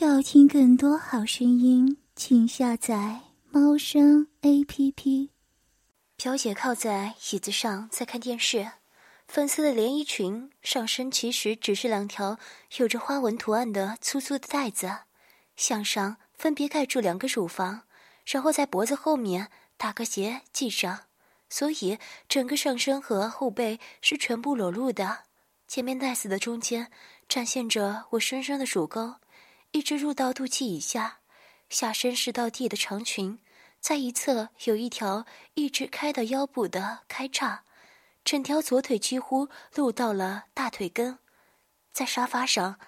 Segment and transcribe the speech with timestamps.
[0.00, 3.18] 要听更多好声音，请下载
[3.50, 5.30] 猫声 A P P。
[6.16, 8.70] 表姐靠在椅子上在看电视，
[9.26, 12.38] 粉色的连衣裙上身其实只是两条
[12.76, 14.88] 有着花纹图案的粗粗的带子，
[15.56, 17.82] 向上分别盖住两个乳房，
[18.24, 21.06] 然后在脖子后面打个结系上，
[21.50, 25.24] 所以整个上身和后背是全部裸露的。
[25.66, 26.88] 前面带子的中间
[27.28, 29.16] 展现着我深深的乳沟。
[29.72, 31.18] 一直入到肚脐以下，
[31.68, 33.38] 下身是到地的长裙，
[33.80, 37.64] 在一侧有一条一直开到腰部的开叉，
[38.24, 41.18] 整条左腿几乎露到了大腿根。
[41.92, 42.78] 在沙发上，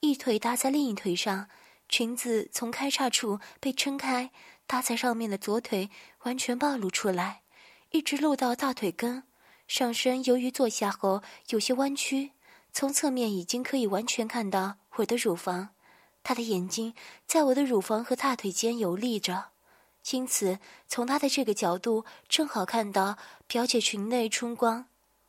[0.00, 1.48] 一腿搭在另一腿上，
[1.88, 4.30] 裙子从开叉处被撑开，
[4.66, 5.90] 搭在上面的左腿
[6.22, 7.42] 完全暴露出来，
[7.90, 9.24] 一直露到大腿根。
[9.68, 12.32] 上身由于坐下后有些弯曲，
[12.72, 15.70] 从侧面已经可以完全看到我的乳房。
[16.22, 16.94] 他的眼睛
[17.26, 19.50] 在我的乳房和大腿间游历着，
[20.10, 24.86] 因此从他的这个角度正好看到表姐裙内春光。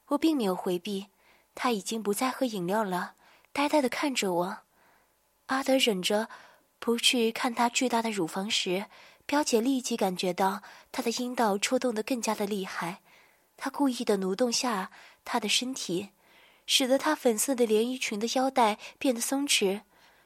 [0.08, 1.08] 我并没有回避，
[1.56, 3.14] 他已经不再喝饮料了，
[3.54, 4.58] 呆呆的看着我。
[5.48, 6.28] 阿德忍着
[6.80, 8.88] 不去看他巨大的乳房时，
[9.26, 13.02] 表姐立即感觉到他的阴道抽动得更加的厉害。
[13.56, 14.92] 他故意的挪动下
[15.24, 16.10] 他的身体，
[16.66, 19.82] 使得他粉色的连衣裙的腰带变得松弛。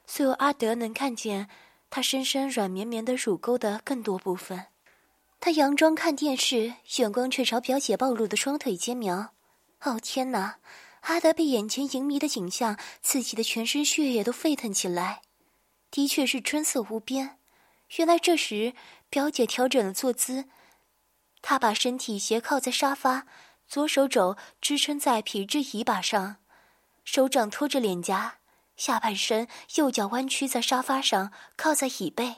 [0.06, 1.48] 所有阿德能看见
[1.90, 4.66] 他深深软绵绵的乳沟的更多部分。
[5.40, 9.34] 他佯装看电视，眼光却朝表姐暴露的双腿间瞄。
[9.82, 10.58] 哦天哪！
[11.02, 15.22] 阿德被眼前淫迷的景象刺激的全身血液都沸腾起来。
[15.90, 17.38] 的确是春色无边。
[17.96, 18.74] 原来这时
[19.08, 20.46] 表姐调整了坐姿，
[21.42, 23.26] 她把身体斜靠在沙发，
[23.68, 26.38] 左手肘支撑在皮质椅把上，
[27.04, 28.38] 手掌托着脸颊。
[28.76, 32.36] 下半身右脚弯曲在沙发上，靠在椅背，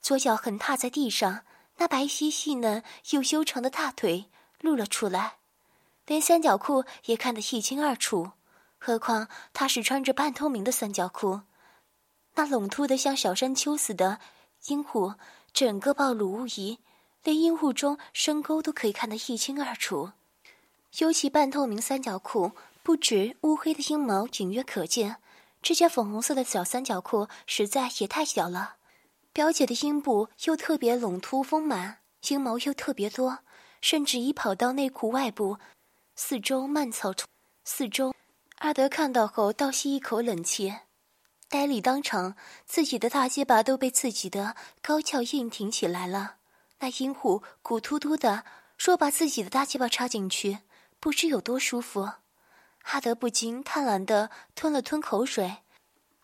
[0.00, 1.44] 左脚横踏在地上，
[1.78, 4.26] 那白皙细嫩又修长的大腿
[4.60, 5.38] 露了出来，
[6.06, 8.32] 连三角裤也看得一清二楚。
[8.78, 11.42] 何况他是穿着半透明的三角裤，
[12.34, 14.18] 那隆凸的像小山丘似的
[14.66, 15.14] 阴户
[15.52, 16.78] 整个暴露无遗，
[17.22, 20.12] 连阴户中深沟都可以看得一清二楚。
[20.98, 25.16] 尤其半透明三角裤，不止乌黑的阴毛隐约可见。
[25.62, 28.76] 这件粉红色的小三角裤实在也太小了，
[29.32, 33.38] 表姐的阴部又特别隆凸丰满，阴毛又特别多，
[33.80, 35.58] 甚至已跑到内裤外部。
[36.16, 37.26] 四周蔓草丛，
[37.64, 38.12] 四周，
[38.58, 40.74] 阿德看到后倒吸一口冷气，
[41.48, 42.34] 呆立当场，
[42.66, 46.36] 自己的大鸡巴都被自己的高翘硬挺起来了。
[46.80, 48.44] 那阴户鼓突突的，
[48.76, 50.58] 若把自己的大鸡巴插进去，
[50.98, 52.10] 不知有多舒服。
[52.84, 55.58] 阿德不禁贪婪地吞了吞口水，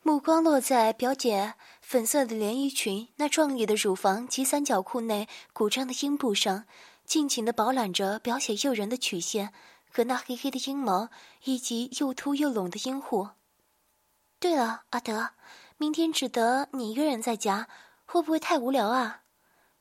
[0.02, 6.64] 目光落在表姐粉色的连衣裙那壮丽的乳房及三角裤内鼓胀的阴部上，
[7.04, 9.52] 尽情地饱览着表姐诱人的曲线
[9.90, 11.08] 和那黑黑的阴毛，
[11.44, 13.28] 以及又凸又拢的阴户。
[14.40, 15.30] 对了，阿德，
[15.76, 17.68] 明天只得你一个人在家，
[18.04, 19.22] 会不会太无聊啊？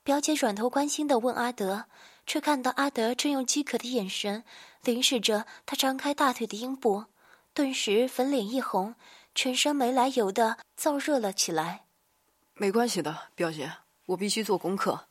[0.04, 1.86] 表姐转头关心地问阿德。
[2.28, 4.44] 却看到阿德正用饥渴的眼神
[4.84, 7.06] 凝视着他张开大腿的阴部，
[7.54, 8.96] 顿时粉脸一红，
[9.34, 11.86] 全身没来由的燥热了起来。
[12.54, 13.72] 没关系的，表姐，
[14.08, 15.08] 我必须做功课。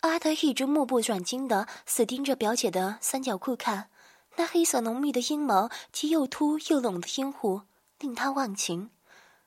[0.00, 3.90] 阿德一直目不转睛的死盯着表姐的三角裤看，
[4.36, 7.62] 那黑色浓密的阴毛及又凸又拢的阴户
[7.98, 8.90] 令他忘情，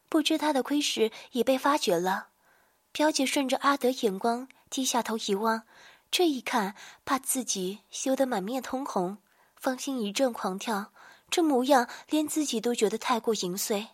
[0.09, 2.28] 不知他的窥视已被发觉了。
[2.91, 5.63] 表姐顺着阿德眼光低下头一望。
[6.11, 9.19] 这一看，把自己羞得满面通红，
[9.55, 10.91] 芳心一阵狂跳。
[11.29, 13.88] 这模样，连自己都觉得太过淫秽。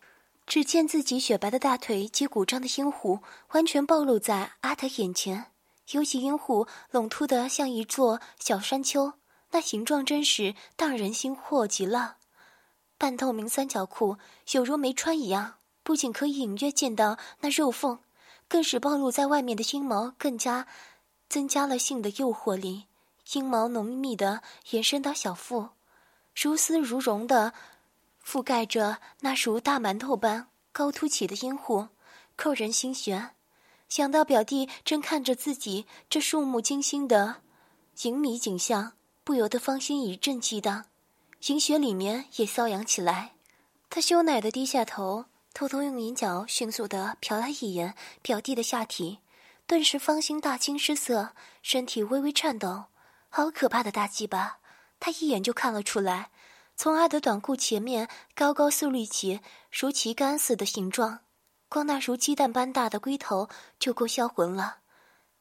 [0.48, 3.20] 只见自己雪白的大腿及鼓胀的阴户，
[3.52, 5.52] 完全暴露在阿德眼前。
[5.92, 9.14] 尤其阴户隆凸得像一座小山丘，
[9.52, 12.18] 那形状真是荡人心魄极了。
[12.98, 14.18] 半透明三角裤
[14.54, 18.00] 有如没穿一样，不仅可以隐约见到那肉缝，
[18.48, 20.66] 更使暴露在外面的阴毛更加。
[21.30, 22.86] 增加了性的诱惑力，
[23.34, 24.42] 阴毛浓密的
[24.72, 25.70] 延伸到小腹，
[26.36, 27.54] 如丝如绒的
[28.26, 31.88] 覆盖着那如大馒头般高凸起的阴户，
[32.36, 33.32] 扣人心弦。
[33.90, 37.38] 想到表弟正看着自己这触目惊心的
[38.04, 40.86] 淫靡景象，不由得芳心一阵激荡，
[41.48, 43.34] 银血里面也瘙痒起来。
[43.90, 49.20] 他羞赧的低下头，偷偷用银角迅速的瞟了一眼表弟的下体。
[49.68, 52.86] 顿时，芳心大惊失色，身体微微颤抖。
[53.28, 54.60] 好可怕的大鸡巴！
[54.98, 56.32] 他一眼就看了出来，
[56.78, 61.20] 从阿德短裤前面高高竖立起如旗杆似的形状，
[61.68, 64.78] 光那如鸡蛋般大的龟头就够销魂了。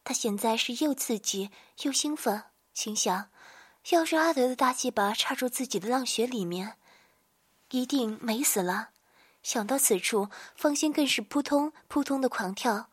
[0.03, 1.53] 他现在是又刺激
[1.83, 2.43] 又兴奋，
[2.75, 3.31] 心想：
[3.91, 6.77] 要是阿德的大鸡巴插入自己的浪穴里面，
[7.71, 8.89] 一定美死了。
[9.45, 12.91] 想到此处，芳心更是扑通扑通的狂跳，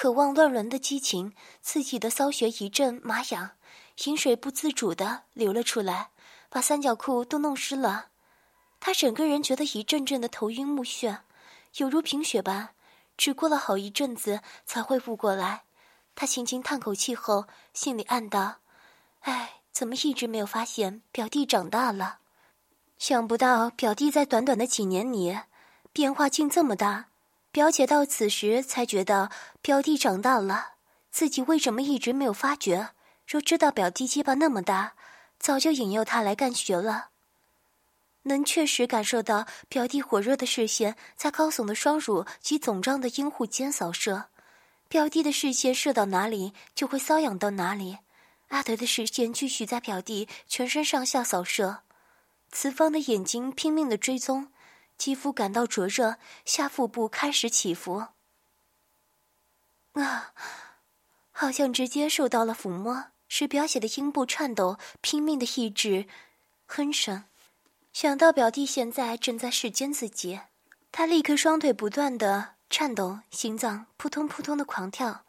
[0.00, 3.50] 渴望乱伦的激情刺激的骚穴一阵麻痒，
[4.04, 6.10] 饮水不自主的流了出来，
[6.48, 8.06] 把三角裤都弄湿了。
[8.78, 11.22] 他整个人觉得一阵阵的头晕目眩，
[11.78, 12.68] 犹如贫血般。
[13.16, 15.64] 只过了好一阵子才恢复过来。
[16.14, 18.58] 他轻轻叹口气后，心里暗道
[19.26, 22.18] ：“哎，怎么一直没有发现表弟长大了？
[22.98, 25.36] 想不到表弟在短短的几年里。”
[25.92, 27.08] 变化竟这么大，
[27.50, 29.30] 表姐到此时才觉得
[29.62, 30.74] 表弟长大了。
[31.10, 32.90] 自己为什么一直没有发觉？
[33.26, 34.94] 若知道表弟鸡巴那么大，
[35.38, 37.08] 早就引诱他来干学了。
[38.24, 44.26] 能确实感受到表弟火热的视线在高耸的双乳及肿胀的阴户间扫射，
[44.88, 47.98] 表弟的视线射到哪里就会瘙痒到哪里。
[48.48, 51.78] 阿德的视线继续在表弟全身上下扫射，
[52.52, 54.48] 此方的眼睛拼命的追踪。
[54.98, 58.08] 肌肤感到灼热，下腹部开始起伏。
[59.92, 60.34] 啊，
[61.30, 66.06] 好像直接受到了抚摸，使表姐的阴部颤抖，拼命的抑制
[66.66, 67.24] 哼声。
[67.92, 70.40] 想到表弟现在正在视奸自己，
[70.92, 75.24] 他立刻双腿不断的颤抖，心脏扑通扑通的狂跳。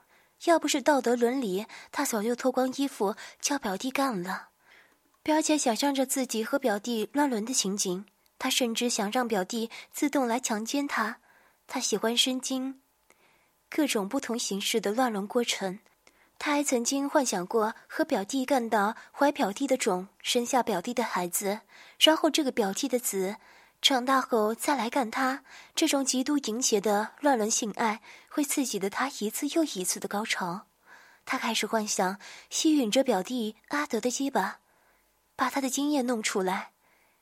[0.45, 4.49] 要不是道德伦理，他早就脱光衣服叫表弟干了。
[5.21, 8.05] 表姐想象着自己和表弟乱伦的情景。
[8.39, 11.19] 他甚至想让表弟自动来强奸他，
[11.67, 12.81] 他喜欢身经
[13.69, 15.79] 各种不同形式的乱伦过程。
[16.39, 21.59] 他还曾经幻想过和表弟干到怀表弟的种，生下表弟的孩子，
[21.99, 23.35] 然后这个表弟的子
[23.81, 25.43] 长大后再来干他。
[25.75, 30.67] 这种极度淫邪的乱伦性爱会刺激的他一次又一次的高潮。
[31.25, 32.17] 他开始幻想
[32.49, 34.59] 吸吮着表弟阿德的鸡巴，
[35.35, 36.71] 把他的精液弄出来。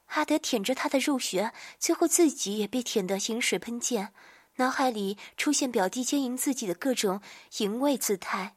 [0.07, 4.13] 阿德舔着他的入穴，最后自己也被舔得饮水喷溅，
[4.55, 7.21] 脑海里出现表弟奸淫自己的各种
[7.57, 8.55] 淫秽姿态，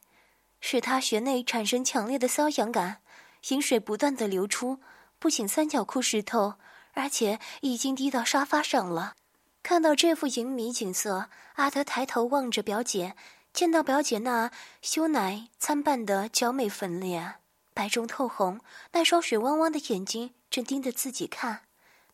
[0.60, 3.02] 使他穴内产生强烈的瘙痒感，
[3.48, 4.80] 饮水不断的流出，
[5.18, 6.54] 不仅三角裤湿透，
[6.94, 9.14] 而且已经滴到沙发上了。
[9.62, 13.14] 看到这幅淫靡景色，阿德抬头望着表姐，
[13.52, 14.50] 见到表姐那
[14.80, 17.34] 羞奶参半的娇美粉脸，
[17.74, 18.60] 白中透红，
[18.92, 20.34] 那双水汪汪的眼睛。
[20.50, 21.62] 正盯着自己看，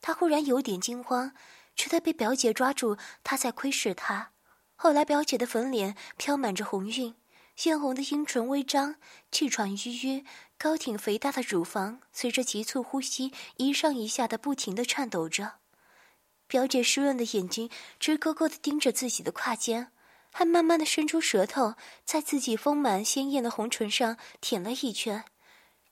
[0.02, 1.32] 他忽然有点惊慌，
[1.74, 4.32] 觉得被表姐抓住，他在窥视他。
[4.74, 7.14] 后来，表姐的粉脸飘满着红晕，
[7.56, 8.96] 鲜红的阴唇微张，
[9.32, 10.22] 气喘吁吁，
[10.58, 15.54] 高挺肥大的乳房随着急促呼吸一上一下的不停的颤抖着。
[16.46, 19.90] 表姐湿润的眼睛直勾勾的盯着自己的胯间，
[20.30, 21.74] 还慢慢的伸出舌头，
[22.04, 25.24] 在自己丰满鲜艳的红唇上舔了一圈，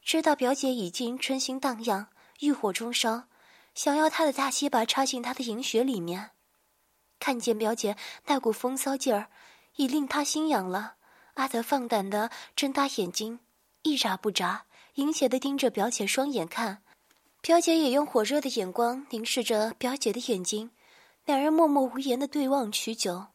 [0.04, 2.08] 知道表姐已经春心荡漾。
[2.40, 3.24] 欲火中烧，
[3.74, 6.32] 想要他的大鸡巴插进她的银穴里面。
[7.20, 7.96] 看见表姐
[8.26, 9.30] 那股风骚劲儿，
[9.76, 10.96] 已令他心痒了。
[11.34, 13.38] 阿德放胆的睁大眼睛，
[13.82, 16.82] 一眨不眨，淫邪的盯着表姐双眼看。
[17.40, 20.72] 表姐也用火热的眼光凝视着表姐的眼睛，
[21.24, 23.28] 两人默默无言的对望许久，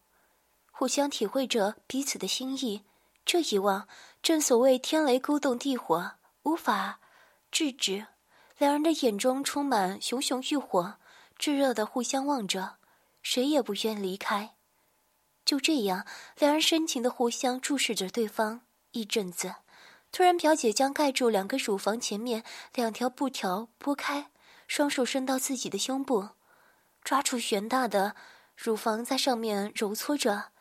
[0.72, 2.84] 互相体会着彼此的心意。
[3.26, 3.88] 这一望，
[4.22, 6.12] 正所谓天雷勾动地火，
[6.44, 7.00] 无法
[7.52, 8.08] 制止。
[8.58, 10.96] 两人的眼中充满熊熊欲火，
[11.38, 12.78] 炙热的互相望着，
[13.22, 14.56] 谁也不愿离开。
[15.46, 16.06] 就这样，
[16.38, 19.56] 两人深情的互相注视着对方一阵子。
[20.12, 22.44] 突然，表姐将盖住两个乳房前面
[22.74, 24.30] 两条布条拨开，
[24.68, 26.30] 双手伸到自己的胸部，
[27.04, 28.16] 抓住悬大的
[28.56, 30.52] 乳房在上面揉搓着，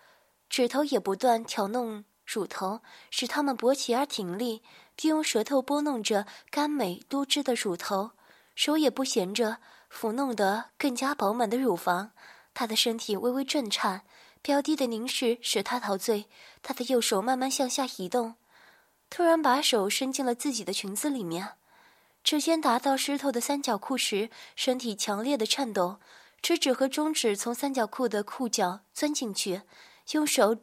[0.48, 2.80] 指头也不断挑弄乳头，
[3.10, 4.62] 使它们勃起而挺立。
[5.00, 8.10] 并用舌头拨弄着甘美多汁的乳头，
[8.56, 12.10] 手也不闲着抚弄得更加饱满的乳房。
[12.52, 14.02] 他的身体微微震颤，
[14.42, 16.26] 表弟的凝视使他陶醉。
[16.64, 18.34] 他的右手慢慢向下移动，
[19.08, 21.50] 突然把手伸进了自己的裙子里面，
[22.24, 26.00] 指尖达到湿透的三角裤时，身体强烈的颤抖，
[26.42, 29.62] 食指和中指从三角裤的裤脚钻进去，
[30.10, 30.56] 用手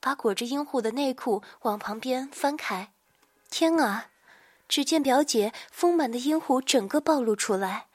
[0.00, 2.91] 把裹着阴户的内裤往旁边翻开。
[3.52, 4.06] 天啊！
[4.66, 7.88] 只见表姐丰满的阴户整个暴露出来，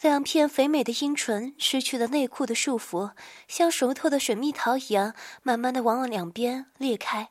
[0.00, 3.12] 两片肥美的阴唇失去了内裤的束缚，
[3.46, 5.14] 像熟透的水蜜桃一样，
[5.44, 7.28] 慢慢的往两边裂开，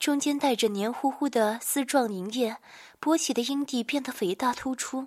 [0.00, 2.56] 中间带着黏糊糊的丝状凝液，
[3.00, 5.06] 勃起的阴蒂变得肥大突出，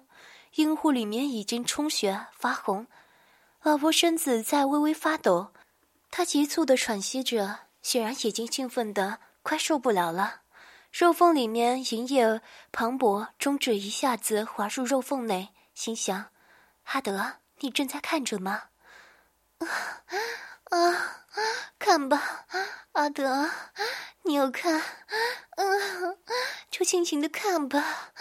[0.55, 2.87] 阴户里面已经充血发红，
[3.61, 5.51] 老婆身子在微微发抖，
[6.09, 10.43] 她急促的喘息着，显然已经兴奋的快受不了了。
[10.97, 16.31] 肉缝里面银液磅礴，中指一下子滑入肉缝内，心想
[16.85, 18.69] ：“阿德，你正在看着吗？”
[19.61, 19.67] 啊
[20.71, 21.25] 啊，
[21.77, 22.47] 看吧，
[22.93, 23.47] 阿德，
[24.23, 24.81] 你要看，
[25.57, 26.17] 嗯，
[26.71, 28.11] 就尽情的看吧，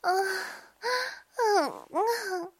[0.00, 0.26] 嗯
[1.36, 2.52] 嗯嗯。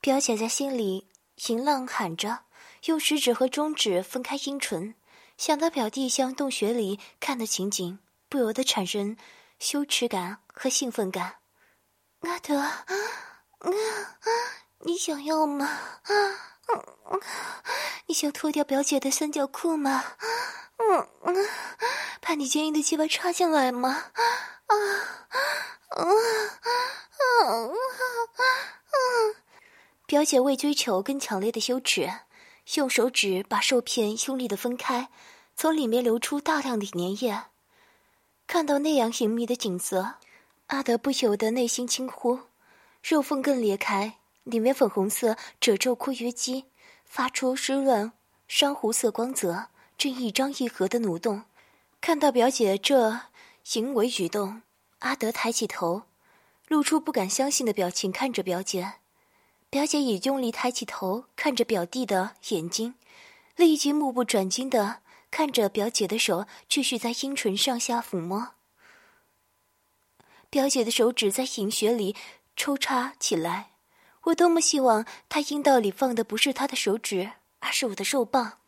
[0.00, 1.08] 表姐在心里
[1.48, 2.44] 淫浪喊着，
[2.84, 4.94] 用食指和中指分开阴唇，
[5.36, 7.98] 想到表弟向洞穴里看的情景。
[8.32, 9.14] 不由得产生
[9.58, 11.34] 羞耻感和兴奋感。
[12.20, 12.82] 阿德啊，
[14.78, 15.66] 你想要吗？
[15.66, 16.14] 啊
[18.06, 20.02] 你想脱掉表姐的三角裤吗？
[20.78, 21.46] 嗯嗯，
[22.22, 23.90] 把你坚硬的鸡巴插进来吗？
[23.90, 24.16] 啊
[24.66, 24.76] 啊
[25.90, 27.58] 啊啊
[28.32, 28.96] 啊！
[30.06, 32.10] 表姐为追求更强烈的羞耻，
[32.76, 35.10] 用手指把受片用力的分开，
[35.54, 37.51] 从里面流出大量的粘液。
[38.52, 40.16] 看到那样隐秘的景色，
[40.66, 42.40] 阿德不由得内心轻呼，
[43.02, 46.66] 肉缝更裂开，里面粉红色褶皱括约肌
[47.06, 48.12] 发出湿润
[48.46, 51.44] 珊瑚色光泽，正一张一合的蠕动。
[52.02, 53.20] 看到表姐这
[53.64, 54.60] 行为举动，
[54.98, 56.02] 阿德抬起头，
[56.68, 58.96] 露出不敢相信的表情看着表姐。
[59.70, 62.96] 表姐也用力抬起头看着表弟的眼睛，
[63.56, 64.98] 立即目不转睛的。
[65.32, 68.50] 看着表姐的手继续在阴唇上下抚摸，
[70.50, 72.14] 表姐的手指在淫穴里
[72.54, 73.70] 抽插起来。
[74.24, 78.58] 我多么希望她阴道里放的不是她的手指，而是我的肉棒。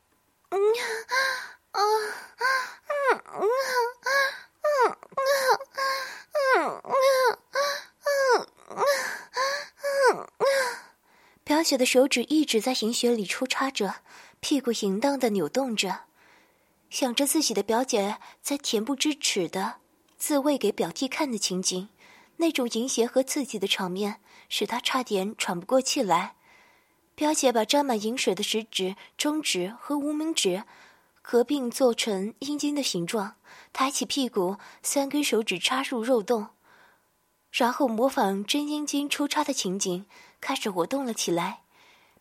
[11.45, 13.97] 表姐的手指一直在淫穴里抽插着，
[14.41, 16.05] 屁股淫荡的扭动着。
[16.95, 19.79] 想着自己的表姐在恬不知耻的
[20.17, 21.89] 自慰给表弟看的情景，
[22.37, 26.37] 那种淫邪和刺激的场面使他差点喘不过气来。
[27.17, 30.63] 表姐把沾满淫水的食指、中指和无名指
[31.21, 33.35] 合并做成阴茎的形状，
[33.73, 36.47] 抬起屁股，三根手指插入肉洞，
[37.51, 40.07] 然后模仿真阴茎抽插的情景
[40.41, 41.63] 开始活动了起来。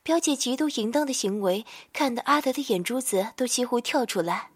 [0.02, 1.64] 表姐极度淫荡的行为，
[1.94, 4.50] 看得阿德的眼珠子都几乎跳出来。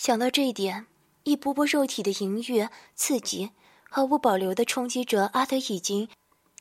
[0.00, 0.86] 想到这一点，
[1.24, 3.50] 一波波肉体的淫欲刺激，
[3.90, 6.08] 毫无保留地冲击着阿德已经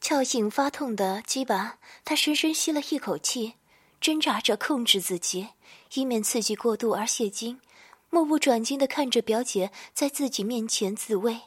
[0.01, 1.77] 翘硬发痛的鸡巴。
[2.03, 3.53] 他深深吸了一口气，
[4.01, 5.47] 挣扎着控制自己，
[5.93, 7.61] 以免刺激过度而泄精。
[8.09, 11.43] 目不转睛地看着表姐在自己面前自慰，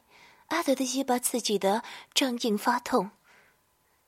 [0.46, 1.82] 阿德的鸡巴刺激得
[2.14, 3.10] 胀硬发痛。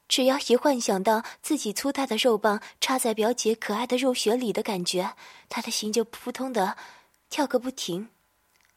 [0.08, 5.14] 只要一幻想到自己粗大的肉棒插在表姐可爱的肉穴里的感觉，
[5.50, 6.78] 他的心就扑通的。
[7.34, 8.10] 跳个不停，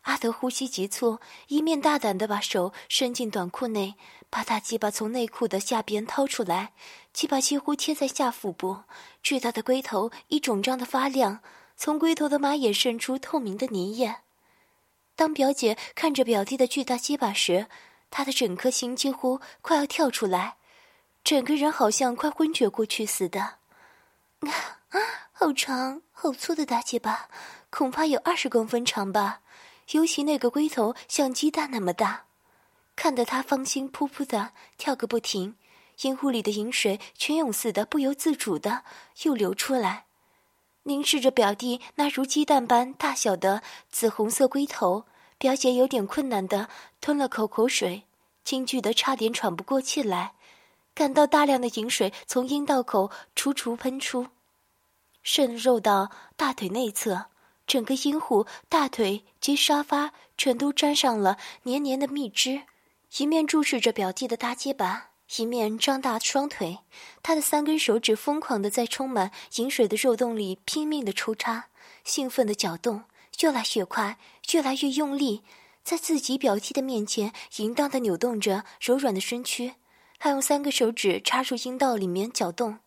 [0.02, 3.94] 阿德呼吸急促，一面大胆地把手伸进短裤内，
[4.32, 6.74] 把大鸡巴从内裤的下边掏出来，
[7.14, 8.80] 鸡巴几乎贴在下腹部，
[9.22, 11.42] 巨大的龟头一肿胀的发亮，
[11.76, 14.16] 从龟头的马眼渗出透明的粘液。
[15.16, 17.68] 当表姐看着表弟的巨大鸡巴时，
[18.10, 20.58] 她的整颗心几乎快要跳出来，
[21.24, 23.40] 整个人好像快昏厥过去似的。
[23.40, 23.60] 啊，
[25.32, 27.30] 好长好粗的大鸡巴！
[27.70, 29.42] 恐怕有二十公分长吧，
[29.92, 32.26] 尤其那个龟头像鸡蛋那么大，
[32.96, 35.56] 看得他芳心扑扑的跳个不停，
[36.02, 38.84] 阴户里的饮水泉涌似的不由自主的
[39.24, 40.06] 又流出来，
[40.84, 45.06] 凝视着表弟那如鸡蛋般大小的紫红色龟头，
[45.38, 46.70] 表姐有点困难的
[47.02, 48.04] 吞了口口水，
[48.44, 50.34] 惊惧的差点喘不过气来，
[50.96, 54.28] 感到大量的饮水从阴道口楚楚喷出，
[55.22, 57.26] 渗入到大腿内侧。
[57.68, 62.64] 整个阴户、大腿及沙发全都沾上了黏黏的蜜汁，
[63.18, 66.80] 一面注视着表弟的大鸡巴，一面张大双腿。
[67.22, 71.68] 他的三根手指疯狂地在充满饮水的肉洞里拼命地抽插，
[72.06, 73.04] 兴奋地搅动，
[73.42, 74.18] 越来越快，
[74.54, 75.44] 越来越用力，
[75.84, 79.74] 在自己表弟的面前淫荡地扭动着柔软的身躯，
[80.18, 82.80] 还用三个手指插入阴道里面搅动，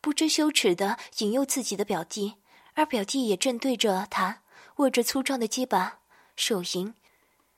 [0.00, 2.36] 不知羞耻地引诱自己的表弟。
[2.74, 4.42] 而表弟也正对着他
[4.76, 6.00] 握着粗壮的鸡巴
[6.36, 6.94] 手淫，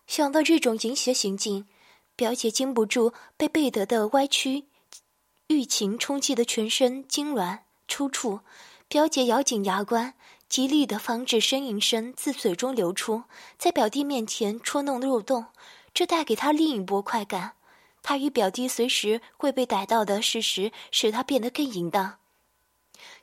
[0.06, 1.66] 想到这种淫邪行径，
[2.16, 4.64] 表姐禁不住被贝德的歪曲
[5.47, 8.40] 欲情冲击的全身痉挛抽搐。
[8.87, 10.14] 表姐咬紧牙关，
[10.49, 13.25] 极力的防止呻吟声自嘴中流出，
[13.56, 15.47] 在表弟面前戳弄肉洞，
[15.94, 17.52] 这带给他另一波快感。
[18.02, 22.18] 他与表弟随时会被逮到的事实，使他变得更淫荡。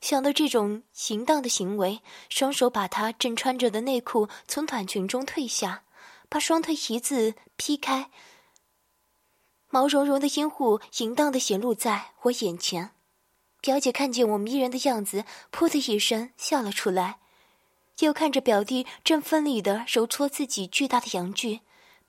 [0.01, 5.83] 想到这种淫荡的行为，双手把她正穿着的内裤从短裙中褪下，
[6.27, 8.09] 把双腿一字劈开，
[9.69, 12.91] 毛茸茸的阴户淫荡的显露在我眼前。
[13.61, 17.19] 表姐看见我迷人的样子，噗的一声笑了出来，
[17.99, 21.59] 又看着表弟正奋力的揉搓自己巨大的阳具，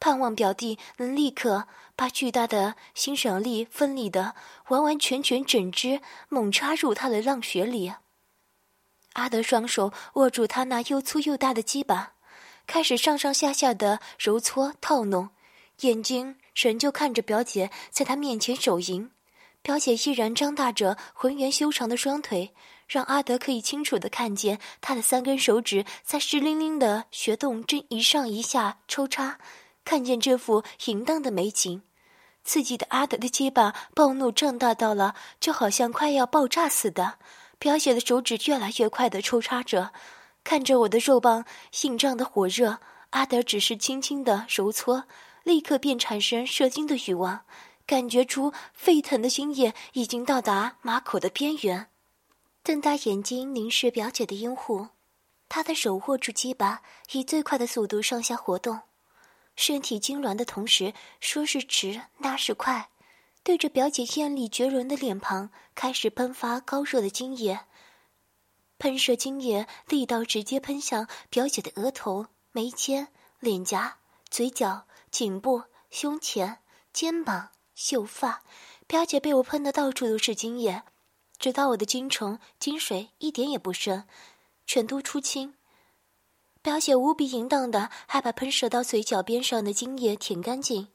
[0.02, 4.35] 盼望表弟能立刻把巨大的欣赏力奋力的
[4.66, 7.92] 完完全全整只猛插入他的浪穴里。
[9.12, 12.14] 阿德双手握住他那又粗又大的鸡巴，
[12.66, 15.28] 开始上上下下的揉搓套弄，
[15.82, 19.09] 眼睛仍旧看着表姐在他面前手淫。
[19.62, 22.52] 表姐依然张大着浑圆修长的双腿，
[22.88, 29.38] 让阿德可以清楚的看见她的三根手指在湿淋淋的穴洞正一上一下抽插。
[29.85, 31.83] 看见这幅淫荡的美景，
[32.45, 37.19] 刺激的阿德的鸡巴暴怒胀大到了，就好像快要爆炸似的。
[37.59, 39.93] 表姐的手指越来越快的抽插着，
[40.43, 42.79] 看着我的肉棒性胀的火热，
[43.11, 45.05] 阿德只是轻轻的揉搓，
[45.45, 47.45] 立刻便产生射精的欲望。
[47.85, 51.89] 感觉出沸腾的精液已经到达马口的边缘，
[52.62, 54.89] 瞪大眼睛凝视表姐的阴户，
[55.49, 58.81] 他的手握住鸡巴，以最快的速度上下活动，
[59.56, 62.90] 身体痉挛的同时，说是直那是快，
[63.42, 67.66] 对着表姐艳丽绝伦的脸庞开始喷发高热的精液，
[68.78, 73.09] 喷射精液力道直接喷向表姐的额头、眉间、
[73.40, 73.99] 脸颊、
[74.30, 76.59] 嘴角、颈部、胸前、
[76.92, 77.50] 肩膀。
[77.75, 78.44] 秀发，
[78.87, 80.82] 表姐被我喷得到处都是精液，
[81.38, 84.04] 直到我的精虫、精水一点也不剩，
[84.66, 85.54] 全都出清。
[86.62, 90.88] 表姐无比淫荡的，还把喷射到嘴角边上的精液舔干净。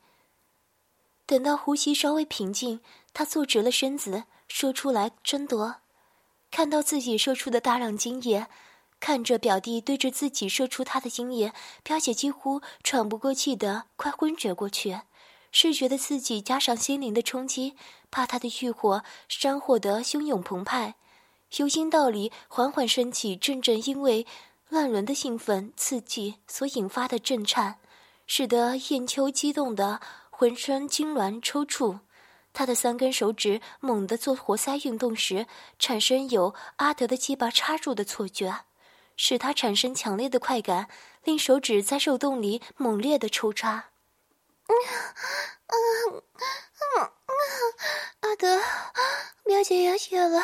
[1.26, 2.80] 等到呼吸稍微平静，
[3.14, 5.76] 她坐直了身子，说出来争夺。
[6.50, 8.48] 看到自己射出的大量精液，
[9.02, 11.52] 看着表弟对着自己射出他的精液，
[11.84, 15.02] 表姐几乎喘不过气的，快昏厥过去。
[15.52, 17.76] 视觉的刺激加上心灵的冲击，
[18.10, 20.96] 怕他的欲火山火得汹涌澎湃，
[21.58, 24.26] 由阴道里缓缓升起阵阵因为
[24.70, 27.80] 乱伦的兴奋刺激所引发的震颤，
[28.26, 32.00] 使得燕秋激动的浑身痉挛抽搐。
[32.54, 35.46] 他的三根手指猛地做活塞运动时，
[35.80, 38.66] 产生有阿德的鸡巴插入的错觉，
[39.16, 40.90] 使他产生强烈的快感，
[41.24, 43.92] 令手指在肉洞里猛烈的抽插。
[44.68, 44.76] 嗯
[45.68, 45.78] 嗯
[46.12, 46.22] 嗯
[46.98, 47.12] 嗯，
[48.22, 48.60] 阿德，
[49.46, 50.42] 表姐要血了。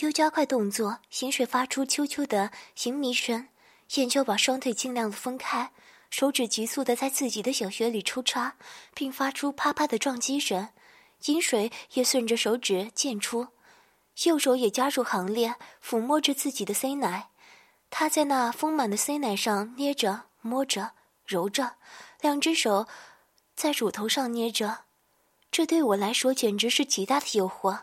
[0.00, 3.48] 秋加快动作，行水发出啾啾的行迷声。
[3.96, 5.72] 燕秋把双腿尽量的分开。
[6.08, 8.56] 手指急速的在自己的小穴里抽插，
[8.94, 10.70] 并发出啪啪的撞击声，
[11.26, 13.48] 饮水也顺着手指溅出，
[14.24, 17.28] 右手也加入行列，抚摸着自己的 C 奶。
[17.90, 20.92] 他在那丰满的 C 奶上捏着、摸着、
[21.26, 21.74] 揉着，
[22.22, 22.86] 两只手
[23.54, 24.84] 在乳头上捏着，
[25.50, 27.80] 这对我来说简直是极大的诱惑。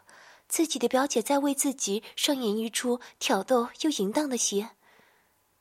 [0.48, 4.68] 自己的表姐在为自己上演一出挑逗又淫荡的戏，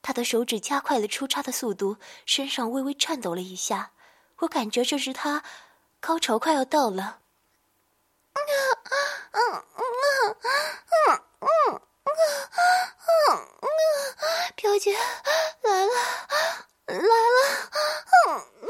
[0.01, 3.93] 她的手指加快了出插的速度，身上微微颤抖了一下，
[4.39, 5.43] 我感觉这是她
[5.99, 7.21] 高潮快要到了。
[8.35, 8.39] 嗯
[9.33, 9.41] 嗯嗯
[9.77, 10.37] 嗯
[11.01, 12.61] 嗯嗯嗯
[13.07, 13.67] 嗯嗯，
[14.55, 14.93] 表姐
[15.63, 15.93] 来了
[16.87, 17.01] 来了。
[18.29, 18.69] 嗯嗯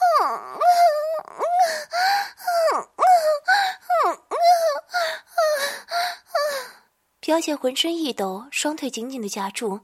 [0.00, 1.44] 嗯嗯
[2.46, 3.04] 嗯嗯。
[7.20, 9.80] 表姐浑身一抖，双腿紧紧的夹住。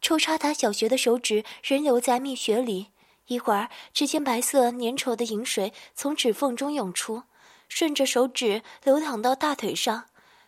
[0.00, 2.92] 抽插她小穴的手指仍留在蜜穴里，
[3.26, 7.22] 一会儿，只见白色粘稠的饮水从指缝中涌出，
[7.68, 10.04] 顺着手指流淌到大腿上。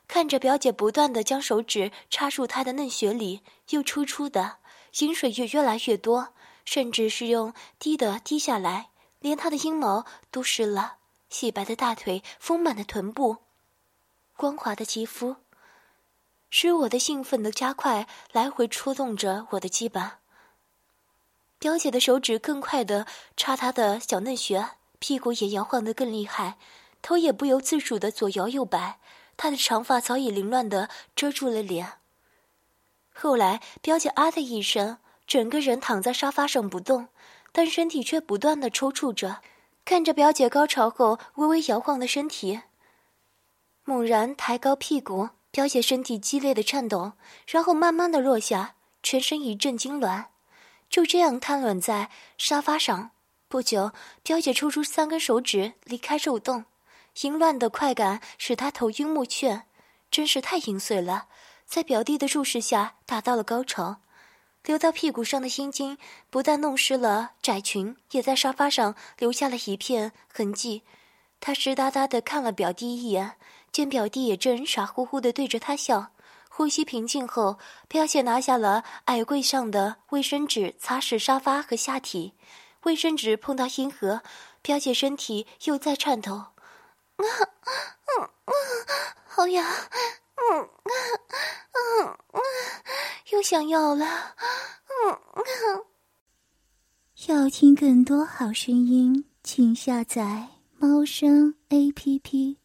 [0.07, 4.59] 看着表姐不断的将手指插入她的嫩穴里，又抽出的
[4.98, 10.98] 饮水也越来越多，甚至是用滴的滴下来，连她的阴毛都湿了。
[11.29, 13.38] 细白的大腿，丰满的臀部，
[14.37, 15.37] 光滑的肌肤。
[16.49, 20.18] 使我的兴奋的加快，来回戳动着我的鸡巴。
[21.59, 24.68] 表姐的手指更快的插她的小嫩穴，
[24.99, 26.57] 屁股也摇晃得更厉害，
[27.03, 28.99] 头也不由自主的左摇右摆。
[29.37, 31.94] 她的长发早已凌乱的遮住了脸。
[33.12, 37.09] 后来，表姐啊的一声，整个人躺在沙发上不动，
[37.53, 39.40] 但身体却不断的抽搐着。
[39.85, 42.61] 看着表姐高潮后微微摇晃的身体，
[43.87, 45.31] 猛然抬高屁股。
[45.53, 47.12] 表姐身体激烈的颤抖，
[47.46, 50.27] 然后慢慢的落下，全身一阵痉挛，
[50.90, 53.12] 就这样瘫软在沙发上。
[53.49, 56.66] 不久，表姐抽出三根手指离开肉洞，
[57.22, 59.62] 淫乱的快感使她头晕目眩，
[60.11, 61.29] 真是太淫碎了。
[61.64, 64.03] 在表弟的注视下，达到了高潮。
[64.64, 65.96] 流到屁股上的阴茎
[66.29, 70.83] 不但弄湿了窄裙，也在沙发上留下了一片痕迹。
[71.40, 73.37] 他湿哒哒的看了表弟一眼，
[73.72, 76.12] 见表弟也正傻乎乎的对着他笑。
[76.48, 82.33] 呼吸平静后，表姐拿下了矮柜上的卫生纸，擦拭沙发和下体。
[82.85, 84.22] 卫生纸碰到阴核，
[84.62, 86.55] 表姐身体又在颤抖，啊，
[87.18, 88.52] 嗯嗯，
[89.26, 90.92] 好痒，嗯啊
[91.74, 92.40] 嗯啊，
[93.33, 94.07] 又想要了，
[95.05, 95.42] 嗯啊。
[97.26, 100.46] 要听更多好声音，请下载
[100.79, 102.57] 猫声 A P P。